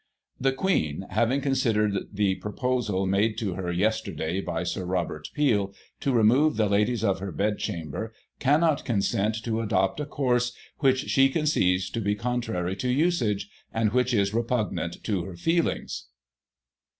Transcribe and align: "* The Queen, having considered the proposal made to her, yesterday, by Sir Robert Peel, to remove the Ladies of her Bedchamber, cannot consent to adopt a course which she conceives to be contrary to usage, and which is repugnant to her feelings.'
"* 0.31 0.39
The 0.47 0.51
Queen, 0.51 1.05
having 1.11 1.41
considered 1.41 1.93
the 2.11 2.33
proposal 2.33 3.05
made 3.05 3.37
to 3.37 3.53
her, 3.53 3.71
yesterday, 3.71 4.41
by 4.41 4.63
Sir 4.63 4.83
Robert 4.83 5.29
Peel, 5.35 5.75
to 5.99 6.11
remove 6.11 6.57
the 6.57 6.65
Ladies 6.67 7.03
of 7.03 7.19
her 7.19 7.31
Bedchamber, 7.31 8.11
cannot 8.39 8.83
consent 8.83 9.35
to 9.43 9.61
adopt 9.61 9.99
a 9.99 10.07
course 10.07 10.53
which 10.79 11.01
she 11.01 11.29
conceives 11.29 11.87
to 11.91 12.01
be 12.01 12.15
contrary 12.15 12.75
to 12.77 12.89
usage, 12.89 13.47
and 13.71 13.91
which 13.93 14.11
is 14.11 14.33
repugnant 14.33 15.03
to 15.03 15.23
her 15.25 15.35
feelings.' 15.35 16.07